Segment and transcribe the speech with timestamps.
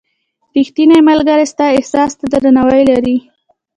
[0.55, 3.17] •ریښتینی ملګری ستا احساس ته درناوی لري.